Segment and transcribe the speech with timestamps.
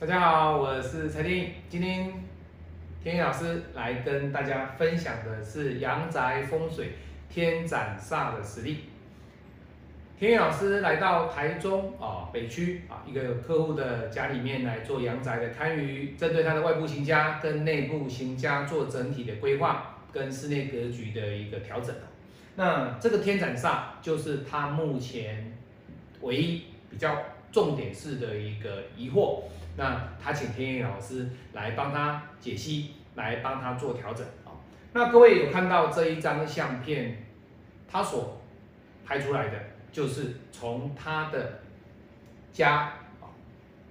[0.00, 1.50] 大家好，我是陈天意。
[1.68, 2.12] 今天
[3.00, 6.94] 天意老师来跟大家分享的是阳宅风水
[7.30, 8.86] 天斩煞的实例。
[10.18, 21.94] 天意老师来到台中啊北区啊一个客户的家里面来做阳宅的堪舆，针对他的外部行家跟内部行家做整体的规划跟室内格局的一个调整。
[22.56, 25.56] 那这个天斩煞就是他目前
[26.20, 27.16] 唯一比较
[27.52, 29.44] 重点式的一个疑惑。
[29.76, 34.54] 那他请天意老师来帮他解析，来帮他做调整啊。
[34.92, 37.26] 那各位有看到这一张相片，
[37.88, 38.40] 他所
[39.04, 39.58] 拍出来的
[39.90, 41.58] 就是从他的
[42.52, 42.76] 家
[43.20, 43.34] 啊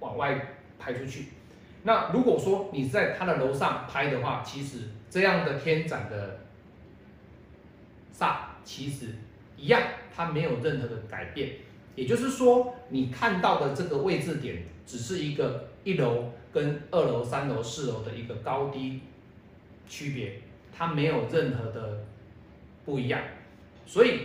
[0.00, 1.26] 往外拍出去。
[1.82, 6.40] 那如果说你在他的楼上拍的话，其实这样的天斩的
[8.18, 9.08] 煞其实
[9.58, 9.82] 一样，
[10.16, 11.56] 它没有任何的改变。
[11.94, 15.73] 也就是说，你看到的这个位置点只是一个。
[15.84, 19.02] 一楼跟二楼、三楼、四楼的一个高低
[19.86, 20.40] 区别，
[20.74, 21.98] 它没有任何的
[22.86, 23.20] 不一样，
[23.84, 24.22] 所以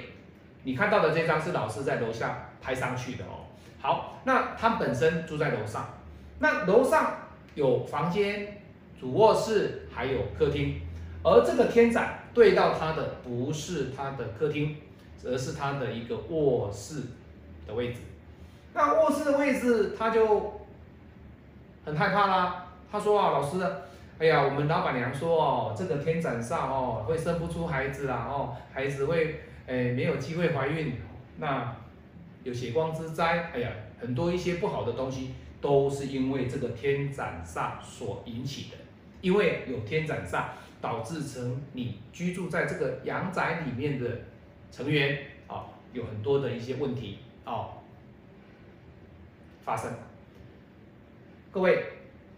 [0.63, 3.43] 你看到的这张是老师在楼下拍上去的哦。
[3.81, 5.89] 好，那他本身住在楼上，
[6.39, 8.61] 那楼上有房间、
[8.97, 10.80] 主卧室还有客厅，
[11.23, 14.77] 而这个天盏对到他的不是他的客厅，
[15.25, 17.02] 而是他的一个卧室
[17.67, 17.99] 的位置。
[18.73, 20.57] 那卧室的位置，他就。
[21.89, 23.57] 很害怕啦，他说啊，老师，
[24.19, 30.93] 哎呀，我们老板娘说哦，这个天斩煞哦，会生不出孩子啦，哦，孩子会哎没有机会怀孕，
[31.37, 31.75] 那
[32.43, 38.77] 有血光之灾，哎呀，很多一些不好的东西都是因为这个天斩煞所引起的，
[39.21, 40.43] 因为有天斩煞
[40.79, 44.07] 导致成你居住在这个阳宅里面的
[44.71, 47.71] 成员啊，有很多的一些问题哦
[49.65, 49.91] 发生。
[51.52, 51.83] 各位，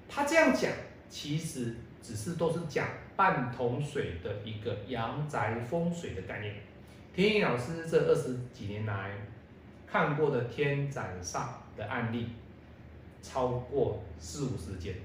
[0.07, 0.71] 他这样讲，
[1.09, 6.55] 其实只是都是讲半桶水的一个阳宅风水的概念。
[7.13, 9.11] 天意老师这二十几年来
[9.85, 12.29] 看过的天斩煞的案例，
[13.21, 14.95] 超过四五十间，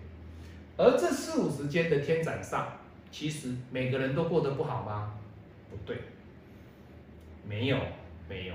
[0.77, 2.67] 而这四五十间的天斩煞，
[3.11, 5.15] 其实每个人都过得不好吗？
[5.69, 5.99] 不对，
[7.45, 7.77] 没有，
[8.29, 8.55] 没有，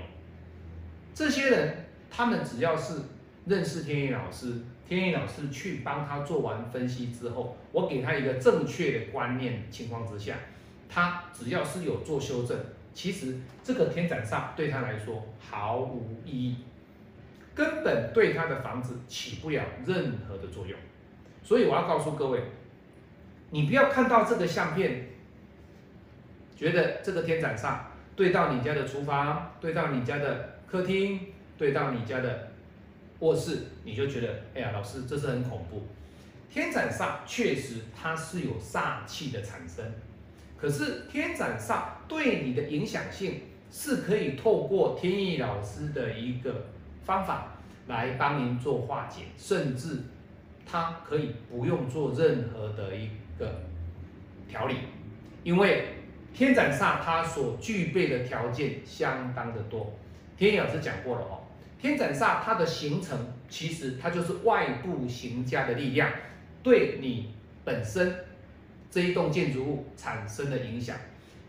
[1.14, 3.02] 这些人他们只要是
[3.44, 4.62] 认识天意老师。
[4.88, 10.36] 天意老师去帮他做完分析之后，我给他一个正确的观念情况之下，
[10.88, 12.58] 他只要是有做修正，
[12.92, 16.56] 其实这个天斩煞对他来说毫无意义，
[17.54, 20.78] 根本对他的房子起不了任何的作用。
[21.42, 22.42] 所以我要告诉各位，
[23.48, 25.08] 你不要看到这个相片，
[26.54, 27.78] 觉得这个天斩煞
[28.14, 31.18] 对到你家的厨房，对到你家的客厅，
[31.56, 32.51] 对到你家的。
[33.22, 35.86] 卧室，你就觉得，哎呀，老师，这是很恐怖。
[36.50, 39.84] 天斩煞确实它是有煞气的产生，
[40.58, 46.66] 可是天斩煞对你的影响性是可以透过天意老师的一个
[47.04, 47.54] 方法
[47.86, 50.00] 来帮您做化解，甚至
[50.66, 53.62] 它可以不用做任何的一个
[54.48, 54.78] 调理，
[55.44, 55.84] 因为
[56.34, 59.96] 天斩煞它所具备的条件相当的多。
[60.36, 61.38] 天意老师讲过了哦。
[61.82, 66.08] 天斩煞它的形成，其实它就是外部行家的力量
[66.62, 67.34] 对你
[67.64, 68.24] 本身
[68.88, 70.96] 这一栋建筑物产生的影响。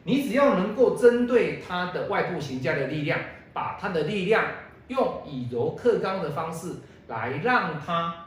[0.05, 3.19] 你只要能够针对它的外部行家的力量，
[3.53, 4.43] 把它的力量
[4.87, 6.77] 用以柔克刚的方式
[7.07, 8.25] 来让它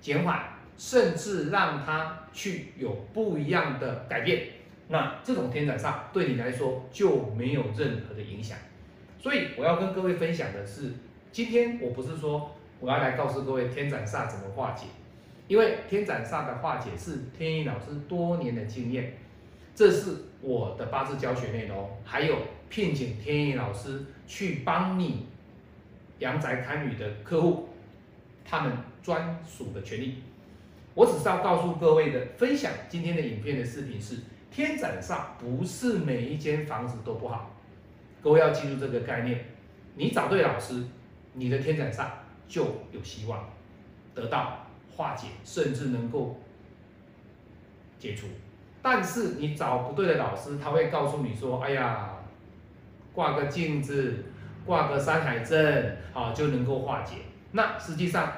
[0.00, 0.42] 减缓，
[0.78, 4.44] 甚至让它去有不一样的改变，
[4.88, 8.56] 那这种天斩煞对你来说就没有任何的影响。
[9.18, 10.92] 所以我要跟各位分享的是，
[11.32, 14.86] 今天我不是说我要来告诉各位天斩煞怎么化解，
[15.48, 19.14] 因为天斩煞的化解是天意老师多年的经验，
[19.74, 22.36] 这是我的八字教学内容，还有
[22.68, 25.26] 聘请天意老师去帮你
[26.20, 27.68] 阳宅堪舆的客户，
[28.44, 30.22] 他们专属的权利。
[30.94, 34.18] 我只是要告诉各位的分享，今天的影片的视频是
[34.50, 37.57] 天斩煞不是每一间房子都不好。
[38.22, 39.44] 各位要记住这个概念，
[39.94, 40.84] 你找对老师，
[41.34, 42.06] 你的天斩煞
[42.48, 43.48] 就有希望
[44.14, 46.40] 得到化解，甚至能够
[47.98, 48.26] 解除。
[48.82, 52.10] 但是你找不对的老师，他会告诉你说：“哎呀，
[53.12, 54.24] 挂个镜子，
[54.64, 57.16] 挂个山海镇，好就能够化解。”
[57.52, 58.32] 那实际上，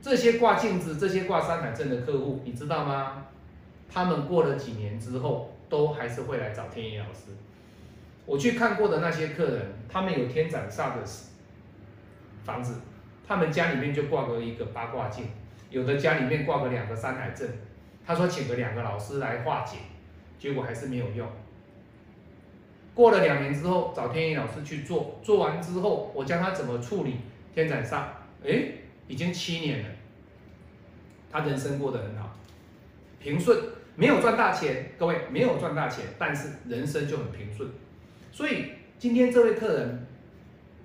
[0.00, 3.26] 这些挂镜子、这些挂山海镇的客户，你知道吗？
[3.88, 7.30] 他们过了几年之后，都还是会来找天野老师。
[8.26, 11.02] 我去看过的那些客人，他们有天斩煞的
[12.44, 12.80] 房子，
[13.26, 15.26] 他们家里面就挂个一个八卦镜，
[15.70, 17.48] 有的家里面挂个两个山海镇。
[18.04, 19.78] 他说请个两个老师来化解，
[20.38, 21.28] 结果还是没有用。
[22.94, 27.16] 过了两年之后，找天意老师去做，做完之后，我教他怎么处理
[27.54, 28.04] 天斩煞，
[28.44, 28.72] 哎，
[29.06, 29.88] 已经七年了，
[31.30, 32.36] 他人生过得很好，
[33.20, 33.58] 平顺，
[33.96, 37.68] 没有赚大钱，各位没有赚大钱，但是人生就很平顺。
[38.36, 38.66] 所以
[38.98, 40.06] 今天这位客人，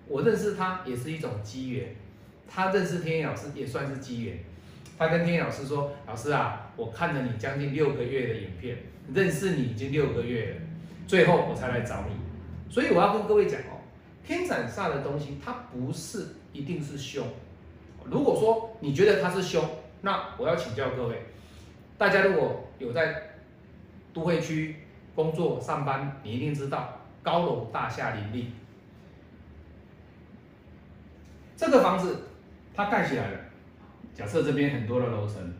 [0.07, 1.93] 我认识他也是一种机缘，
[2.47, 4.39] 他认识天意老师也算是机缘。
[4.97, 8.77] 他跟天意老师说：“老师啊，我看了你将近六个月的影片，
[9.13, 10.55] 认识你已经六个月了，
[11.05, 12.73] 最后我才来找你。
[12.73, 13.83] 所以我要跟各位讲哦，
[14.25, 17.27] 天斩煞的东西，它不是一定是凶。
[18.05, 19.61] 如果说你觉得它是凶，
[19.99, 21.21] 那我要请教各位，
[21.97, 23.33] 大家如果有在
[24.13, 24.77] 都会区
[25.13, 28.51] 工作上班，你一定知道高楼大厦林立，
[31.55, 32.27] 这个房子
[32.73, 33.39] 它盖起来了。”
[34.13, 35.53] 假设这边很多的楼层，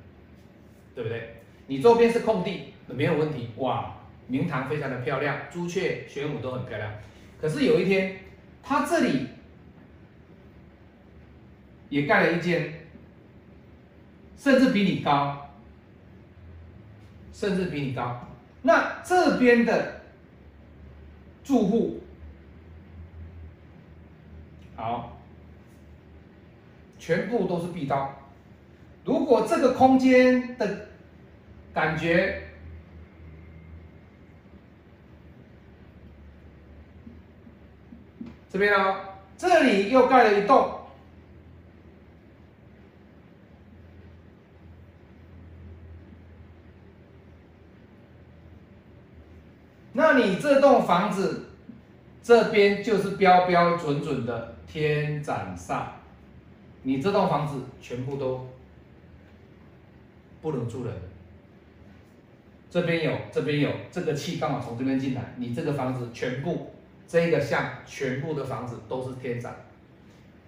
[0.94, 1.38] 对不对？
[1.68, 3.50] 你周边是空地，没有问题。
[3.56, 3.96] 哇，
[4.28, 6.92] 明堂非常的漂亮，朱雀、玄武都很漂亮。
[7.40, 8.20] 可是有一天，
[8.62, 9.28] 它这里
[11.90, 12.88] 也盖了一间，
[14.36, 15.50] 甚至比你高，
[17.32, 18.28] 甚至比你高。
[18.64, 20.01] 那这边的
[21.44, 22.00] 住户，
[24.76, 25.18] 好，
[26.98, 28.14] 全部都是壁刀。
[29.04, 30.88] 如果这个空间的
[31.74, 32.44] 感觉，
[38.50, 38.96] 这边呢，
[39.38, 40.78] 这里又盖了一栋，
[49.94, 51.46] 那你这栋房子
[52.22, 55.84] 这边就是标标准准的天斩煞，
[56.84, 58.46] 你这栋房子全部都。
[60.42, 60.94] 不能住人，
[62.68, 66.74] 这边有，这边有，这个气刚好从这边进来，你这个房子全部
[67.08, 69.56] 这个像全部的房子都是天斩，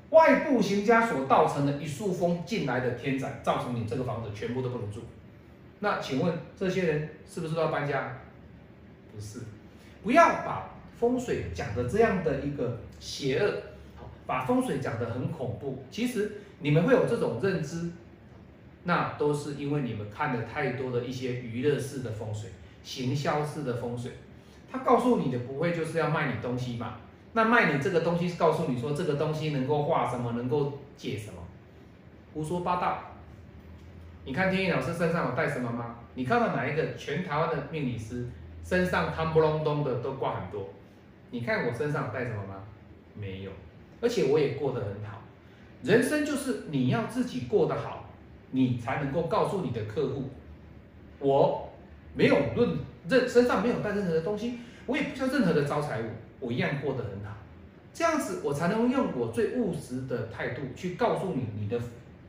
[0.09, 5.01] 外部行家所造成的一束风进来的天斩，造成你这个房子全部都不能住。
[5.79, 8.17] 那请问这些人是不是都要搬家？
[9.13, 9.41] 不是，
[10.03, 10.69] 不要把
[10.99, 13.53] 风水讲的这样的一个邪恶，
[14.25, 15.83] 把风水讲的很恐怖。
[15.89, 17.91] 其实你们会有这种认知。
[18.85, 22.49] 那都是因为你们看了太多的一些娱乐式的风水、
[22.83, 24.11] 行销式的风水，
[24.69, 26.97] 他告诉你的不会就是要卖你东西嘛？
[27.31, 31.35] 那卖你这个东西是告诉你说这个东西能够化什么，能够解什么？
[32.33, 32.99] 胡说八道！
[34.25, 35.95] 你看天意老师身上有带什么吗？
[36.15, 38.27] 你看到哪一个全台湾的命理师
[38.63, 40.69] 身上汤不隆咚的都挂很多？
[41.31, 42.63] 你看我身上带什么吗？
[43.13, 43.51] 没有，
[44.01, 45.21] 而且我也过得很好。
[45.83, 47.99] 人生就是你要自己过得好。
[48.55, 50.29] 你才能够告诉你的客户，
[51.17, 51.67] 我
[52.13, 52.77] 没有论
[53.09, 56.05] 任身上没有带任何的东西，我也不需要任何的招财物，
[56.39, 57.35] 我一样过得很好。
[57.91, 61.79] 这样子我才能用我最务实的态度去告诉你你的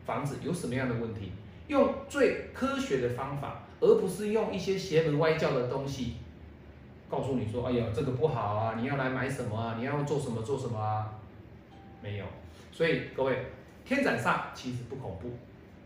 [0.07, 1.33] 房子有什么样的问题，
[1.69, 6.15] 用最科学的方法，而不是用一些邪门歪教的东西
[7.09, 11.13] 告诉你说，哎呀这个不好啊，你要来买什么啊，你要做什么做什么啊？
[12.03, 12.25] 没有，
[12.73, 13.47] 所以各位
[13.85, 15.31] 天斩煞其实不恐怖。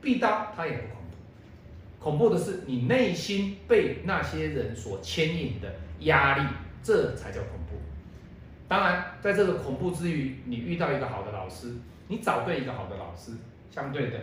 [0.00, 6.44] 必刀它也不恐怖，恐怖的是你内心被那些人所牵引的压力，
[6.82, 7.76] 这才叫恐怖。
[8.68, 11.74] 当然，在这个恐怖之余，你遇到一个好的老师，
[12.06, 13.32] 你找对一个好的老师，
[13.70, 14.18] 相对的，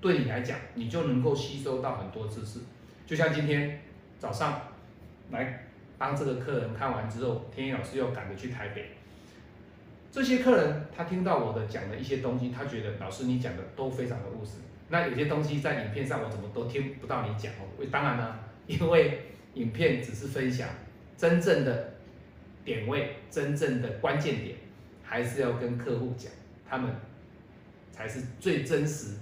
[0.00, 2.60] 对你来讲，你就能够吸收到很多知识。
[3.06, 3.82] 就像今天
[4.18, 4.58] 早上
[5.30, 5.66] 来
[6.00, 8.92] 帮这个客人看完之后，天一老师又赶着去台北。
[10.10, 14.52] 这些客人他听到我的讲的一些东西，他觉得老师你讲的都非常的务实。
[14.88, 17.68] 那有些东西在影片上我怎么都听不到你讲哦？
[17.90, 20.70] 当然呢，因为影片只是分享，
[21.18, 21.92] 真正的
[22.64, 24.56] 点位、真正的关键点，
[25.04, 26.32] 还是要跟客户讲，
[26.66, 26.90] 他们
[27.92, 29.16] 才是最真实，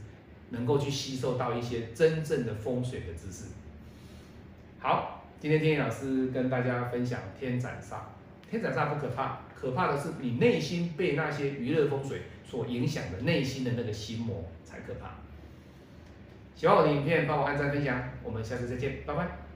[0.51, 3.47] 能够去吸收到一些真正的风水的知识。
[4.79, 7.99] 好，今天天意老师跟大家分享天斩煞，
[8.51, 15.11] 天斩煞不可怕，可怕的是你内心被那些娱乐风水所影响的内心的那个心魔才可怕。
[16.57, 19.48] 喜欢我的影片，帮我按赞分享，我们下次再见，拜拜。